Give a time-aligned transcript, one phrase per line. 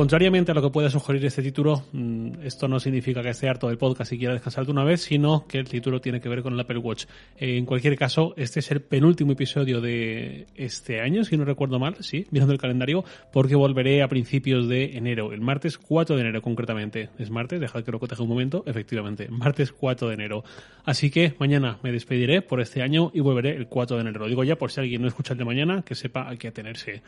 [0.00, 3.68] Contrariamente a lo que pueda sugerir este título, mm, esto no significa que esté harto
[3.68, 6.40] del podcast y quiera descansar de una vez, sino que el título tiene que ver
[6.40, 7.04] con el Apple Watch.
[7.36, 11.96] En cualquier caso, este es el penúltimo episodio de este año, si no recuerdo mal,
[12.00, 16.40] sí, mirando el calendario, porque volveré a principios de enero, el martes 4 de enero
[16.40, 17.10] concretamente.
[17.18, 17.60] ¿Es martes?
[17.60, 18.64] Dejad que lo coteje un momento.
[18.64, 20.44] Efectivamente, martes 4 de enero.
[20.82, 24.20] Así que mañana me despediré por este año y volveré el 4 de enero.
[24.20, 26.48] Lo digo ya por si alguien no escucha el de mañana, que sepa a qué
[26.48, 27.02] atenerse.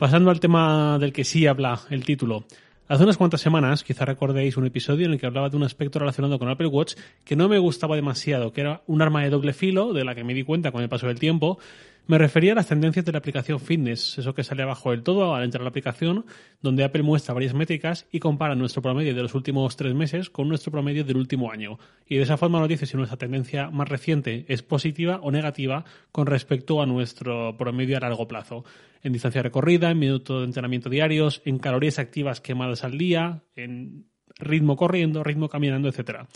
[0.00, 2.44] Pasando al tema del que sí habla el título.
[2.88, 5.98] Hace unas cuantas semanas, quizá recordéis un episodio en el que hablaba de un aspecto
[5.98, 9.52] relacionado con Apple Watch que no me gustaba demasiado, que era un arma de doble
[9.52, 11.58] filo, de la que me di cuenta con el paso del tiempo,
[12.06, 15.34] me refería a las tendencias de la aplicación Fitness, eso que sale abajo del todo
[15.34, 16.26] al entrar a la aplicación,
[16.60, 20.48] donde Apple muestra varias métricas y compara nuestro promedio de los últimos tres meses con
[20.48, 21.78] nuestro promedio del último año.
[22.06, 25.84] Y de esa forma nos dice si nuestra tendencia más reciente es positiva o negativa
[26.10, 28.64] con respecto a nuestro promedio a largo plazo.
[29.02, 34.06] En distancia recorrida, en minutos de entrenamiento diarios, en calorías activas quemadas al día, en
[34.38, 36.28] ritmo corriendo, ritmo caminando, etcétera.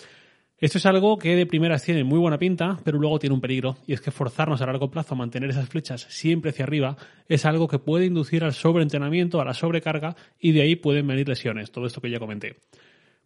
[0.58, 3.77] Esto es algo que de primeras tiene muy buena pinta, pero luego tiene un peligro,
[3.86, 6.97] y es que forzarnos a largo plazo a mantener esas flechas siempre hacia arriba
[7.28, 11.28] es algo que puede inducir al sobreentrenamiento, a la sobrecarga, y de ahí pueden venir
[11.28, 12.56] lesiones, todo esto que ya comenté.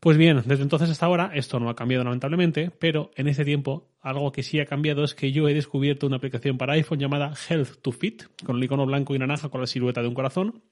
[0.00, 3.88] Pues bien, desde entonces hasta ahora esto no ha cambiado lamentablemente, pero en ese tiempo
[4.00, 7.34] algo que sí ha cambiado es que yo he descubierto una aplicación para iPhone llamada
[7.48, 10.62] Health to Fit, con el icono blanco y naranja con la silueta de un corazón,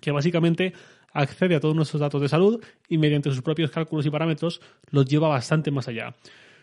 [0.00, 0.72] que básicamente
[1.12, 4.60] accede a todos nuestros datos de salud y mediante sus propios cálculos y parámetros
[4.90, 6.14] los lleva bastante más allá.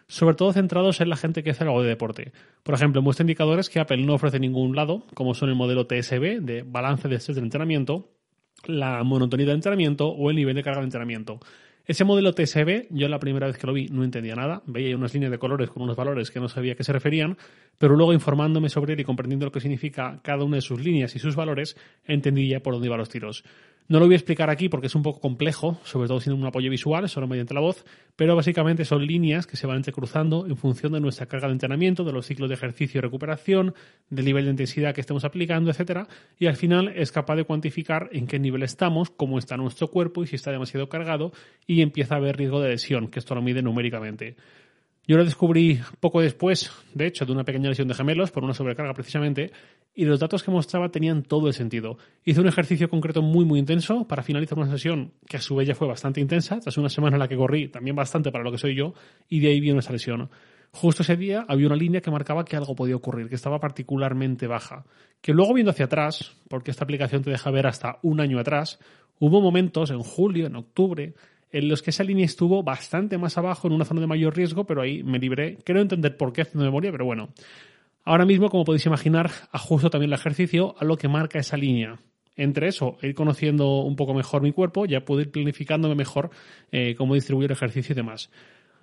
[0.08, 2.32] Sobre todo centrados en la gente que hace algo de deporte.
[2.64, 6.42] Por ejemplo, muestra indicadores que Apple no ofrece ningún lado, como son el modelo TSB
[6.42, 8.10] de balance de estrés del entrenamiento,
[8.66, 11.40] la monotonía del entrenamiento o el nivel de carga de entrenamiento.
[11.90, 15.12] Ese modelo TSB, yo la primera vez que lo vi no entendía nada, veía unas
[15.12, 17.36] líneas de colores con unos valores que no sabía a qué se referían,
[17.80, 21.16] pero luego informándome sobre él y comprendiendo lo que significa cada una de sus líneas
[21.16, 23.44] y sus valores, entendí ya por dónde iban los tiros.
[23.90, 26.46] No lo voy a explicar aquí porque es un poco complejo, sobre todo siendo un
[26.46, 27.84] apoyo visual, solo mediante la voz,
[28.16, 32.04] pero básicamente son líneas que se van entrecruzando en función de nuestra carga de entrenamiento,
[32.04, 33.74] de los ciclos de ejercicio y recuperación,
[34.12, 36.08] del nivel de intensidad que estemos aplicando, etcétera,
[36.38, 40.24] y al final es capaz de cuantificar en qué nivel estamos, cómo está nuestro cuerpo
[40.24, 41.32] y si está demasiado cargado
[41.66, 44.36] y empieza a haber riesgo de lesión, que esto lo mide numéricamente.
[45.10, 48.54] Yo lo descubrí poco después, de hecho, de una pequeña lesión de gemelos, por una
[48.54, 49.52] sobrecarga precisamente,
[49.96, 51.98] y los datos que mostraba tenían todo el sentido.
[52.24, 55.68] Hice un ejercicio concreto muy, muy intenso para finalizar una sesión que a su vez
[55.68, 58.52] ya fue bastante intensa, tras una semana en la que corrí también bastante para lo
[58.52, 58.94] que soy yo,
[59.28, 60.30] y de ahí vino esa lesión.
[60.74, 64.46] Justo ese día había una línea que marcaba que algo podía ocurrir, que estaba particularmente
[64.46, 64.86] baja.
[65.22, 68.78] Que luego viendo hacia atrás, porque esta aplicación te deja ver hasta un año atrás,
[69.18, 71.16] hubo momentos en julio, en octubre,
[71.52, 74.66] en los que esa línea estuvo bastante más abajo, en una zona de mayor riesgo,
[74.66, 75.58] pero ahí me libré.
[75.64, 77.30] Quiero entender por qué haciendo memoria, pero bueno.
[78.04, 82.00] Ahora mismo, como podéis imaginar, ajusto también el ejercicio a lo que marca esa línea.
[82.36, 86.30] Entre eso, ir conociendo un poco mejor mi cuerpo, ya puedo ir planificándome mejor
[86.72, 88.32] eh, cómo distribuir el ejercicio y demás.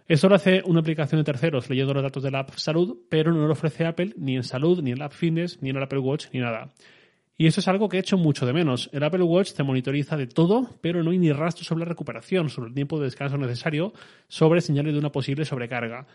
[0.09, 3.33] Esto lo hace una aplicación de terceros leyendo los datos de la App Salud, pero
[3.33, 5.83] no lo ofrece Apple ni en Salud, ni en la App Fitness, ni en el
[5.83, 6.69] Apple Watch, ni nada.
[7.39, 8.89] Y eso es algo que he hecho mucho de menos.
[8.93, 12.49] El Apple Watch te monitoriza de todo, pero no hay ni rastro sobre la recuperación,
[12.49, 13.93] sobre el tiempo de descanso necesario,
[14.27, 16.07] sobre señales de una posible sobrecarga.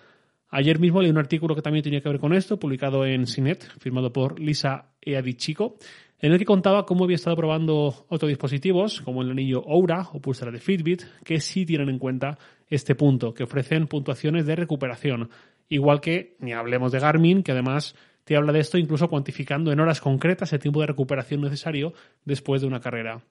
[0.49, 3.63] Ayer mismo leí un artículo que también tenía que ver con esto, publicado en CINET,
[3.79, 5.77] firmado por Lisa Eadichico,
[6.19, 10.19] en el que contaba cómo había estado probando otros dispositivos, como el anillo Oura o
[10.19, 12.37] pulsera de Fitbit, que sí tienen en cuenta
[12.67, 15.29] este punto, que ofrecen puntuaciones de recuperación.
[15.69, 19.79] Igual que, ni hablemos de Garmin, que además te habla de esto incluso cuantificando en
[19.79, 21.93] horas concretas el tiempo de recuperación necesario
[22.25, 23.23] después de una carrera.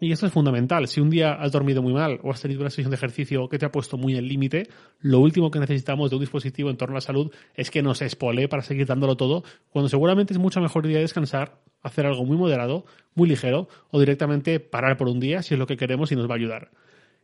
[0.00, 0.88] Y esto es fundamental.
[0.88, 3.58] Si un día has dormido muy mal o has tenido una sesión de ejercicio que
[3.58, 4.68] te ha puesto muy al límite,
[5.00, 8.02] lo último que necesitamos de un dispositivo en torno a la salud es que nos
[8.02, 12.36] espole para seguir dándolo todo, cuando seguramente es mucha mejor idea descansar, hacer algo muy
[12.36, 16.16] moderado, muy ligero o directamente parar por un día si es lo que queremos y
[16.16, 16.70] nos va a ayudar.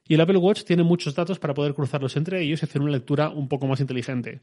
[0.06, 2.92] Y el Apple Watch tiene muchos datos para poder cruzarlos entre ellos y hacer una
[2.92, 4.40] lectura un poco más inteligente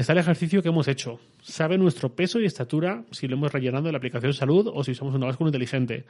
[0.00, 1.20] está el ejercicio que hemos hecho.
[1.42, 4.94] Sabe nuestro peso y estatura si lo hemos rellenado en la aplicación salud o si
[4.94, 6.04] somos una báscula inteligente.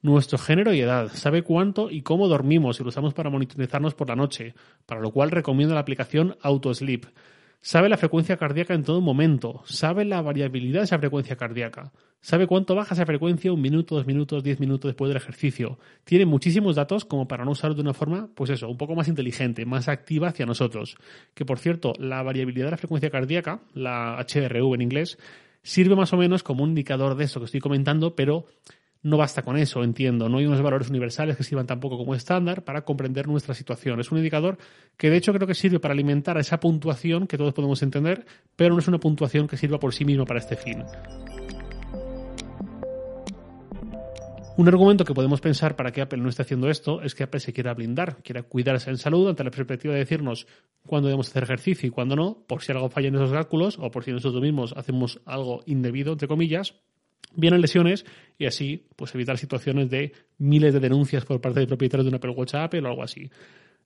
[0.00, 1.10] Nuestro género y edad.
[1.12, 4.54] Sabe cuánto y cómo dormimos si lo usamos para monitorizarnos por la noche,
[4.86, 7.04] para lo cual recomiendo la aplicación AutoSleep.
[7.60, 9.62] Sabe la frecuencia cardíaca en todo momento.
[9.64, 11.92] Sabe la variabilidad de esa frecuencia cardíaca.
[12.20, 15.78] Sabe cuánto baja esa frecuencia un minuto, dos minutos, diez minutos después del ejercicio.
[16.04, 19.06] Tiene muchísimos datos como para no usarlo de una forma, pues eso, un poco más
[19.08, 20.96] inteligente, más activa hacia nosotros.
[21.34, 25.18] Que por cierto, la variabilidad de la frecuencia cardíaca, la HRV en inglés,
[25.62, 28.46] sirve más o menos como un indicador de eso que estoy comentando, pero
[29.02, 30.28] No basta con eso, entiendo.
[30.28, 34.00] No hay unos valores universales que sirvan tampoco como estándar para comprender nuestra situación.
[34.00, 34.58] Es un indicador
[34.96, 38.26] que de hecho creo que sirve para alimentar esa puntuación que todos podemos entender,
[38.56, 40.82] pero no es una puntuación que sirva por sí misma para este fin.
[44.58, 47.40] Un argumento que podemos pensar para que Apple no esté haciendo esto es que Apple
[47.40, 50.46] se quiera blindar, quiera cuidarse en salud ante la perspectiva de decirnos
[50.86, 53.90] cuándo debemos hacer ejercicio y cuándo no, por si algo falla en esos cálculos o
[53.90, 56.74] por si nosotros mismos hacemos algo indebido, entre comillas,
[57.34, 58.04] vienen lesiones
[58.38, 62.18] y así pues evitar situaciones de miles de denuncias por parte de propietarios de una
[62.18, 63.30] Apple Watch Apple o algo así.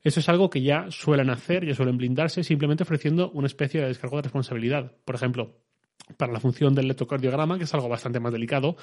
[0.02, 3.88] Eso es algo que ya suelen hacer, ya suelen blindarse, simplemente ofreciendo una especie de
[3.88, 4.92] descargo de responsabilidad.
[5.04, 5.56] Por ejemplo,
[6.16, 8.76] para la función del electrocardiograma, que es algo bastante más delicado,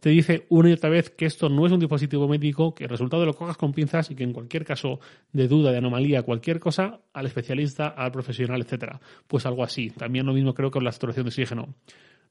[0.00, 2.90] te dice una y otra vez que esto no es un dispositivo médico, que el
[2.90, 5.00] resultado lo cojas con pinzas y que en cualquier caso
[5.32, 9.00] de duda, de anomalía, cualquier cosa, al especialista, al profesional, etcétera.
[9.26, 9.90] Pues algo así.
[9.90, 11.74] También lo mismo creo que con la saturación de oxígeno.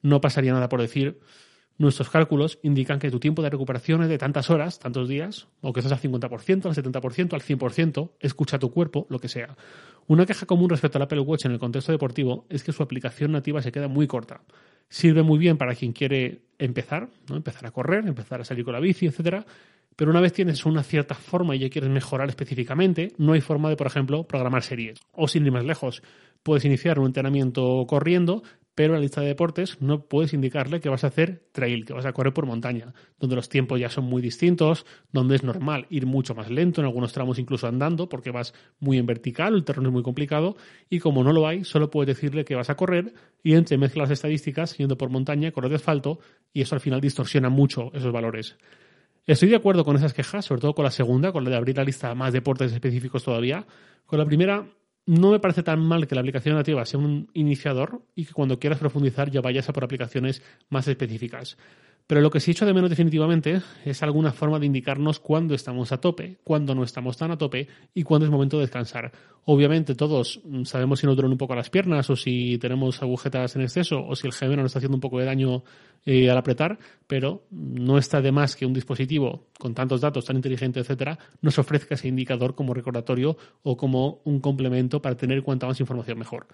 [0.04, 1.20] No pasaría nada por decir
[1.77, 5.71] Nuestros cálculos indican que tu tiempo de recuperación es de tantas horas, tantos días, o
[5.71, 9.56] que estás al 50%, al 70%, al 100%, escucha tu cuerpo, lo que sea.
[10.07, 13.31] Una queja común respecto al Apple Watch en el contexto deportivo es que su aplicación
[13.31, 14.41] nativa se queda muy corta.
[14.89, 17.35] Sirve muy bien para quien quiere empezar, ¿no?
[17.35, 19.45] empezar a correr, empezar a salir con la bici, etcétera,
[19.97, 23.69] pero una vez tienes una cierta forma y ya quieres mejorar específicamente, no hay forma
[23.69, 25.00] de, por ejemplo, programar series.
[25.12, 26.03] O sin ir más lejos,
[26.44, 28.44] puedes iniciar un entrenamiento corriendo,
[28.77, 31.94] pero en la lista de deportes no puedes indicarle que vas a hacer trail, que
[31.94, 35.88] vas a correr por montaña, donde los tiempos ya son muy distintos, donde es normal
[35.89, 39.63] ir mucho más lento, en algunos tramos incluso andando, porque vas muy en vertical, el
[39.63, 40.57] terreno es muy complicado,
[40.91, 44.09] y como no lo hay, solo puedes decirle que vas a correr y entre mezclas
[44.09, 46.19] las estadísticas, yendo por montaña, correr de asfalto,
[46.53, 48.57] y eso al final distorsiona mucho esos valores.
[49.25, 51.77] Estoy de acuerdo con esas quejas, sobre todo con la segunda, con la de abrir
[51.77, 53.65] la lista a más deportes específicos todavía.
[54.06, 54.68] Con la primera,
[55.07, 58.59] no me parece tan mal que la aplicación nativa sea un iniciador y que cuando
[58.59, 61.57] quieras profundizar ya vayas a por aplicaciones más específicas.
[62.07, 65.92] Pero lo que sí echo de menos definitivamente es alguna forma de indicarnos cuándo estamos
[65.92, 69.12] a tope, cuándo no estamos tan a tope y cuándo es momento de descansar.
[69.44, 73.57] Obviamente todos mm, sabemos si nos duelen un poco las piernas o si tenemos agujetas
[73.57, 75.63] en exceso o si el gemelo nos está haciendo un poco de daño
[76.06, 80.38] eh, al apretar, pero no está de más que un dispositivo con tantos datos, tan
[80.38, 85.68] inteligente, etcétera, nos ofrezca ese indicador como recordatorio o como un complemento para tener cuanta
[85.68, 86.48] más información mejor.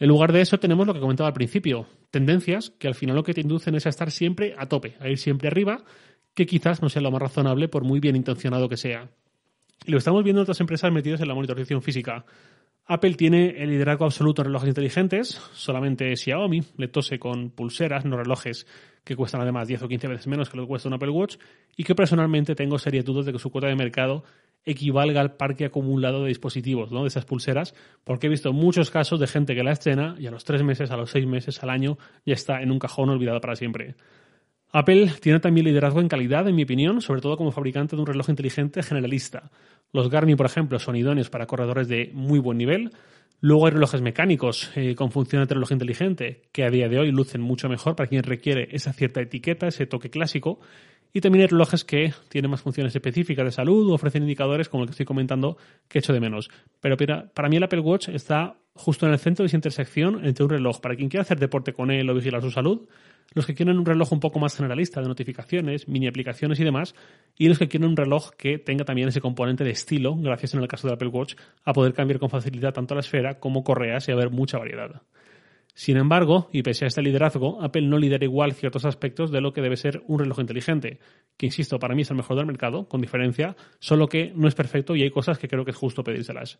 [0.00, 3.22] En lugar de eso tenemos lo que comentaba al principio, tendencias que al final lo
[3.22, 5.84] que te inducen es a estar siempre a tope, a ir siempre arriba,
[6.34, 9.10] que quizás no sea lo más razonable por muy bien intencionado que sea.
[9.84, 12.24] Lo estamos viendo en otras empresas metidas en la monitorización física.
[12.86, 18.16] Apple tiene el liderazgo absoluto en relojes inteligentes, solamente Xiaomi le tose con pulseras, no
[18.16, 18.66] relojes
[19.04, 21.36] que cuestan además 10 o 15 veces menos que lo que cuesta un Apple Watch,
[21.76, 24.24] y que personalmente tengo serias dudas de que su cuota de mercado
[24.64, 27.02] equivalga al parque acumulado de dispositivos, ¿no?
[27.02, 27.74] de esas pulseras,
[28.04, 30.90] porque he visto muchos casos de gente que la escena y a los tres meses,
[30.90, 33.94] a los seis meses, al año, ya está en un cajón olvidado para siempre.
[34.72, 38.06] Apple tiene también liderazgo en calidad, en mi opinión, sobre todo como fabricante de un
[38.06, 39.50] reloj inteligente generalista.
[39.92, 42.92] Los Garmin, por ejemplo, son idóneos para corredores de muy buen nivel.
[43.40, 47.10] Luego hay relojes mecánicos eh, con función de reloj inteligente que a día de hoy
[47.10, 50.60] lucen mucho mejor para quien requiere esa cierta etiqueta, ese toque clásico.
[51.12, 54.84] Y también hay relojes que tienen más funciones específicas de salud o ofrecen indicadores como
[54.84, 55.56] el que estoy comentando
[55.88, 56.50] que echo de menos.
[56.80, 56.96] Pero
[57.34, 60.50] para mí el Apple Watch está justo en el centro de esa intersección entre un
[60.50, 62.88] reloj para quien quiera hacer deporte con él o vigilar su salud,
[63.34, 66.94] los que quieren un reloj un poco más generalista de notificaciones, mini aplicaciones y demás,
[67.36, 70.60] y los que quieren un reloj que tenga también ese componente de estilo, gracias en
[70.60, 74.08] el caso del Apple Watch, a poder cambiar con facilidad tanto la esfera como correas
[74.08, 75.02] y haber mucha variedad.
[75.74, 79.52] Sin embargo, y pese a este liderazgo, Apple no lidera igual ciertos aspectos de lo
[79.52, 80.98] que debe ser un reloj inteligente,
[81.36, 84.54] que insisto, para mí es el mejor del mercado, con diferencia, solo que no es
[84.54, 86.58] perfecto y hay cosas que creo que es justo pedírselas.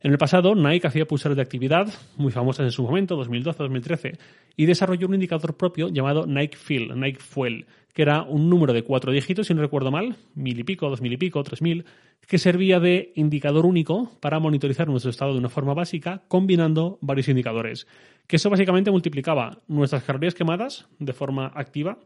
[0.00, 4.16] En el pasado, Nike hacía pulseras de actividad, muy famosas en su momento, 2012-2013,
[4.56, 8.84] y desarrolló un indicador propio llamado Nike Feel, Nike Fuel, que era un número de
[8.84, 11.84] cuatro dígitos, si no recuerdo mal, mil y pico, dos mil y pico, tres mil,
[12.26, 17.28] que servía de indicador único para monitorizar nuestro estado de una forma básica, combinando varios
[17.28, 17.86] indicadores.
[18.26, 21.98] Que eso básicamente multiplicaba nuestras calorías quemadas de forma activa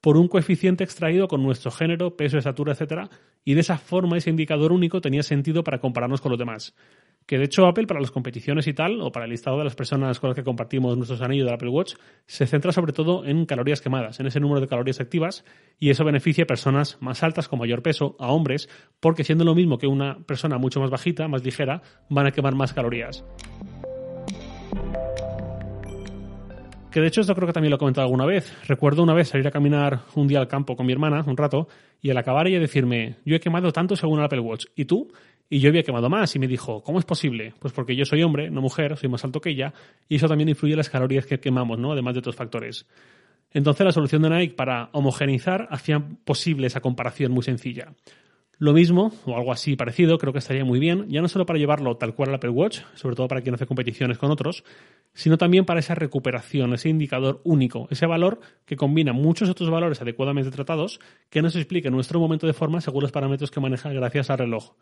[0.00, 3.10] por un coeficiente extraído con nuestro género, peso, estatura, etc.
[3.44, 6.74] Y de esa forma ese indicador único tenía sentido para compararnos con los demás
[7.28, 9.74] que de hecho Apple para las competiciones y tal, o para el listado de las
[9.74, 13.44] personas con las que compartimos nuestros anillos del Apple Watch, se centra sobre todo en
[13.44, 15.44] calorías quemadas, en ese número de calorías activas,
[15.78, 19.54] y eso beneficia a personas más altas con mayor peso, a hombres, porque siendo lo
[19.54, 23.22] mismo que una persona mucho más bajita, más ligera, van a quemar más calorías.
[26.90, 28.50] Que de hecho esto creo que también lo he comentado alguna vez.
[28.66, 31.68] Recuerdo una vez salir a caminar un día al campo con mi hermana, un rato,
[32.00, 35.12] y al acabar ella decirme, yo he quemado tanto según el Apple Watch, ¿y tú?
[35.50, 37.52] Y yo había quemado más y me dijo, ¿cómo es posible?
[37.58, 39.74] Pues porque yo soy hombre, no mujer, soy más alto que ella
[40.08, 41.92] y eso también influye en las calorías que quemamos, ¿no?
[41.92, 42.86] Además de otros factores.
[43.52, 47.92] Entonces la solución de Nike para homogeneizar hacía posible esa comparación muy sencilla.
[48.60, 51.60] Lo mismo, o algo así parecido, creo que estaría muy bien, ya no solo para
[51.60, 54.64] llevarlo tal cual al Apple Watch, sobre todo para quien hace competiciones con otros,
[55.18, 60.00] sino también para esa recuperación, ese indicador único, ese valor que combina muchos otros valores
[60.00, 64.30] adecuadamente tratados que nos explique nuestro momento de forma según los parámetros que maneja gracias
[64.30, 64.74] al reloj.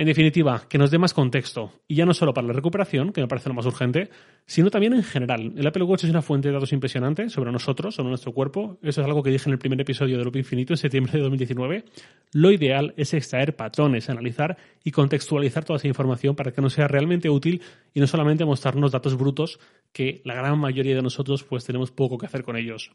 [0.00, 3.20] En definitiva, que nos dé más contexto, y ya no solo para la recuperación, que
[3.20, 4.10] me parece lo más urgente,
[4.46, 5.52] sino también en general.
[5.56, 8.78] El Apple Watch es una fuente de datos impresionante sobre nosotros, sobre nuestro cuerpo.
[8.80, 11.18] Eso es algo que dije en el primer episodio de Loop Infinito en septiembre de
[11.18, 11.84] 2019.
[12.32, 16.86] Lo ideal es extraer patrones, analizar y contextualizar toda esa información para que nos sea
[16.86, 17.60] realmente útil
[17.92, 19.58] y no solamente mostrarnos datos brutos
[19.92, 22.92] que la gran mayoría de nosotros pues tenemos poco que hacer con ellos.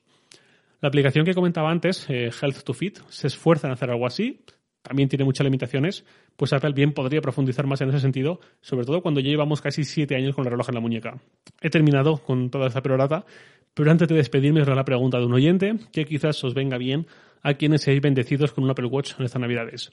[0.80, 4.40] La aplicación que comentaba antes, eh, Health to Fit, se esfuerza en hacer algo así,
[4.84, 9.02] también tiene muchas limitaciones, pues Apple bien podría profundizar más en ese sentido, sobre todo
[9.02, 11.20] cuando ya llevamos casi siete años con el reloj en la muñeca.
[11.62, 13.26] He terminado con toda esta perorata,
[13.74, 16.78] pero antes de despedirme os haré la pregunta de un oyente que quizás os venga
[16.78, 17.08] bien
[17.42, 19.92] a quienes seáis bendecidos con un Apple Watch en estas navidades.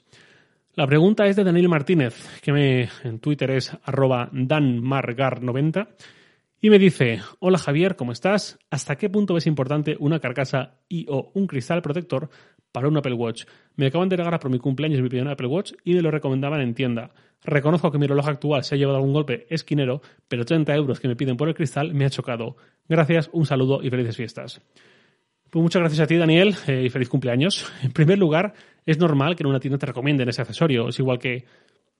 [0.75, 5.87] La pregunta es de Daniel Martínez, que me, en Twitter es arroba danmargar90,
[6.63, 8.59] y me dice, hola Javier, ¿cómo estás?
[8.69, 12.29] ¿Hasta qué punto es importante una carcasa y o un cristal protector
[12.71, 13.45] para un Apple Watch.
[13.75, 16.61] Me acaban de regalar por mi cumpleaños mi primer Apple Watch y me lo recomendaban
[16.61, 17.11] en tienda.
[17.43, 21.07] Reconozco que mi reloj actual se ha llevado algún golpe esquinero, pero 30 euros que
[21.07, 22.55] me piden por el cristal me ha chocado.
[22.87, 24.61] Gracias, un saludo y felices fiestas.
[25.49, 27.69] Pues muchas gracias a ti, Daniel, eh, y feliz cumpleaños.
[27.83, 28.53] En primer lugar,
[28.85, 30.87] es normal que en una tienda te recomienden ese accesorio.
[30.87, 31.45] Es igual que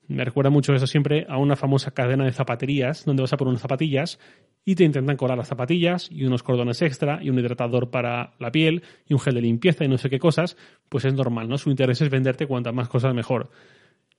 [0.08, 3.48] me recuerda mucho eso siempre a una famosa cadena de zapaterías donde vas a por
[3.48, 4.18] unas zapatillas
[4.64, 8.50] y te intentan colar las zapatillas y unos cordones extra y un hidratador para la
[8.50, 10.56] piel y un gel de limpieza y no sé qué cosas,
[10.88, 11.58] pues es normal, ¿no?
[11.58, 13.50] Su interés es venderte cuantas más cosas mejor.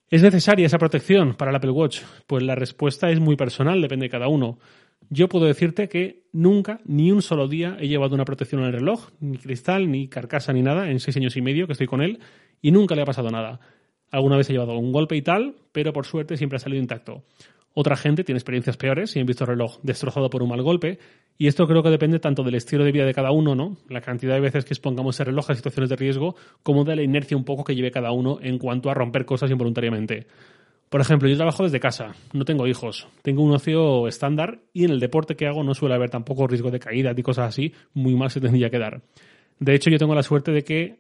[0.10, 2.02] ¿Es necesaria esa protección para el Apple Watch?
[2.28, 4.60] Pues la respuesta es muy personal, depende de cada uno.
[5.10, 8.74] Yo puedo decirte que nunca, ni un solo día, he llevado una protección en el
[8.74, 12.02] reloj, ni cristal, ni carcasa, ni nada, en seis años y medio que estoy con
[12.02, 12.20] él,
[12.62, 13.60] y nunca le ha pasado nada.
[14.14, 17.24] Alguna vez he llevado un golpe y tal, pero por suerte siempre ha salido intacto.
[17.74, 21.00] Otra gente tiene experiencias peores y han visto el reloj destrozado por un mal golpe.
[21.40, 23.78] Y esto creo que depende tanto del estilo de vida de cada uno, ¿no?
[23.90, 27.02] La cantidad de veces que expongamos el reloj a situaciones de riesgo, como de la
[27.02, 30.28] inercia un poco que lleve cada uno en cuanto a romper cosas involuntariamente.
[30.90, 34.92] Por ejemplo, yo trabajo desde casa, no tengo hijos, tengo un ocio estándar y en
[34.92, 38.16] el deporte que hago no suele haber tampoco riesgo de caída ni cosas así, muy
[38.16, 39.02] mal se tendría que dar.
[39.58, 41.00] De hecho, yo tengo la suerte de que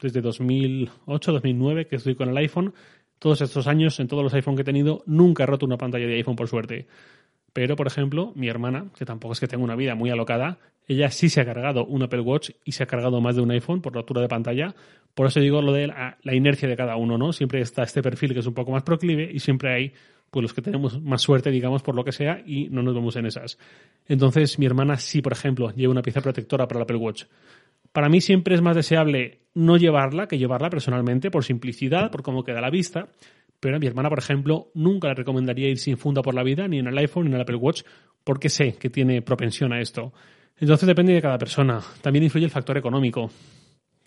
[0.00, 2.74] desde 2008, 2009, que estoy con el iPhone,
[3.18, 6.06] todos estos años, en todos los iPhone que he tenido, nunca he roto una pantalla
[6.06, 6.86] de iPhone por suerte.
[7.52, 11.10] Pero, por ejemplo, mi hermana, que tampoco es que tenga una vida muy alocada, ella
[11.10, 13.80] sí se ha cargado un Apple Watch y se ha cargado más de un iPhone
[13.80, 14.74] por rotura de pantalla.
[15.14, 17.32] Por eso digo lo de la, inercia de cada uno, ¿no?
[17.32, 19.92] Siempre está este perfil que es un poco más proclive y siempre hay
[20.30, 23.16] pues los que tenemos más suerte, digamos, por lo que sea, y no nos vemos
[23.16, 23.58] en esas.
[24.06, 27.24] Entonces, mi hermana sí, por ejemplo, lleva una pieza protectora para el Apple Watch.
[27.92, 32.44] Para mí siempre es más deseable no llevarla que llevarla personalmente, por simplicidad, por cómo
[32.44, 33.08] queda la vista.
[33.58, 36.66] Pero a mi hermana, por ejemplo, nunca le recomendaría ir sin funda por la vida,
[36.66, 37.82] ni en el iPhone, ni en el Apple Watch,
[38.24, 40.12] porque sé que tiene propensión a esto.
[40.56, 41.80] Entonces depende de cada persona.
[42.00, 43.30] También influye el factor económico,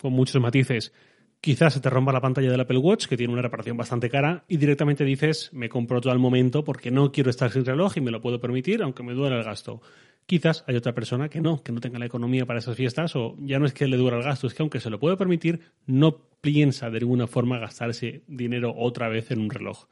[0.00, 0.92] con muchos matices.
[1.40, 4.44] Quizás se te rompa la pantalla del Apple Watch, que tiene una reparación bastante cara,
[4.48, 8.00] y directamente dices, me compro todo al momento porque no quiero estar sin reloj y
[8.00, 9.82] me lo puedo permitir, aunque me duele el gasto.
[10.26, 13.36] Quizás hay otra persona que no, que no tenga la economía para esas fiestas o
[13.40, 15.60] ya no es que le dura el gasto, es que aunque se lo puede permitir,
[15.86, 19.86] no piensa de ninguna forma gastarse dinero otra vez en un reloj.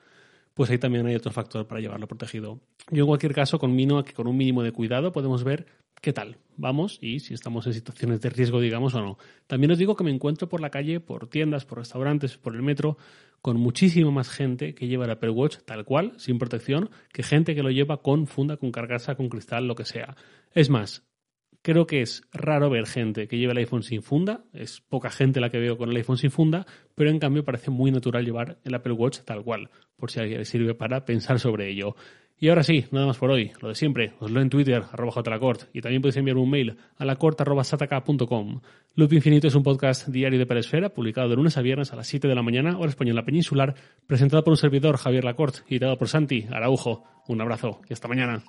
[0.55, 2.61] Pues ahí también hay otro factor para llevarlo protegido.
[2.91, 5.67] Yo en cualquier caso conmino que con un mínimo de cuidado podemos ver
[6.01, 9.19] qué tal vamos y si estamos en situaciones de riesgo, digamos, o no.
[9.47, 12.62] También os digo que me encuentro por la calle, por tiendas, por restaurantes, por el
[12.62, 12.99] metro,
[13.43, 17.55] con muchísima más gente que lleva el Apple Watch tal cual, sin protección, que gente
[17.55, 20.17] que lo lleva con funda, con carcasa, con cristal, lo que sea.
[20.55, 21.05] Es más,
[21.62, 25.40] creo que es raro ver gente que lleve el iPhone sin funda, es poca gente
[25.40, 28.59] la que veo con el iPhone sin funda, pero en cambio parece muy natural llevar
[28.64, 31.97] el Apple Watch tal cual, por si alguien le sirve para pensar sobre ello.
[32.42, 33.52] Y ahora sí, nada más por hoy.
[33.61, 36.76] Lo de siempre, os leo en Twitter, arroba jlacort, y también podéis enviar un mail
[36.97, 38.61] a lacort.sataka.com.
[38.97, 42.09] Loop Infinito es un podcast diario de Peresfera, publicado de lunes a viernes a las
[42.09, 43.76] 7 de la mañana, hora española peninsular,
[44.09, 47.04] presentado por un servidor, Javier Lacort, y dado por Santi Araujo.
[47.28, 48.42] Un abrazo y hasta mañana.